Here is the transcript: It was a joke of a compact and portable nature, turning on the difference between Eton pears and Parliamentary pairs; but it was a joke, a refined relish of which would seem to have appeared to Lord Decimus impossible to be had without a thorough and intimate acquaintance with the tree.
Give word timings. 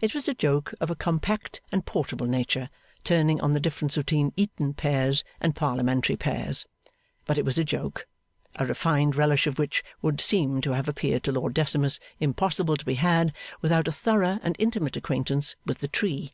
It 0.00 0.14
was 0.14 0.26
a 0.26 0.32
joke 0.32 0.72
of 0.80 0.90
a 0.90 0.96
compact 0.96 1.60
and 1.70 1.84
portable 1.84 2.24
nature, 2.26 2.70
turning 3.04 3.38
on 3.42 3.52
the 3.52 3.60
difference 3.60 3.98
between 3.98 4.32
Eton 4.34 4.72
pears 4.72 5.24
and 5.42 5.54
Parliamentary 5.54 6.16
pairs; 6.16 6.64
but 7.26 7.36
it 7.36 7.44
was 7.44 7.58
a 7.58 7.64
joke, 7.64 8.06
a 8.56 8.64
refined 8.64 9.14
relish 9.14 9.46
of 9.46 9.58
which 9.58 9.84
would 10.00 10.22
seem 10.22 10.62
to 10.62 10.72
have 10.72 10.88
appeared 10.88 11.22
to 11.24 11.32
Lord 11.32 11.52
Decimus 11.52 12.00
impossible 12.18 12.78
to 12.78 12.86
be 12.86 12.94
had 12.94 13.34
without 13.60 13.86
a 13.86 13.92
thorough 13.92 14.40
and 14.42 14.56
intimate 14.58 14.96
acquaintance 14.96 15.54
with 15.66 15.80
the 15.80 15.88
tree. 15.88 16.32